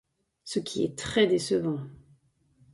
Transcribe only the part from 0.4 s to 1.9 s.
Ce qui est très décevant.